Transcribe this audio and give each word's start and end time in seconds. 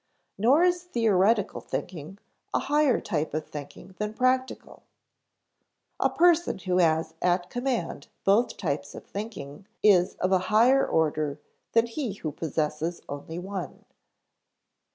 Nor 0.35 0.63
is 0.63 0.81
theoretical 0.81 1.61
thinking 1.61 2.17
a 2.55 2.59
higher 2.61 2.99
type 2.99 3.35
of 3.35 3.45
thinking 3.45 3.93
than 3.99 4.15
practical. 4.15 4.81
A 5.99 6.09
person 6.09 6.57
who 6.57 6.79
has 6.79 7.13
at 7.21 7.51
command 7.51 8.07
both 8.23 8.57
types 8.57 8.95
of 8.95 9.05
thinking 9.05 9.67
is 9.83 10.15
of 10.15 10.31
a 10.31 10.39
higher 10.49 10.83
order 10.87 11.39
than 11.73 11.85
he 11.85 12.13
who 12.13 12.31
possesses 12.31 13.03
only 13.07 13.37
one. 13.37 13.85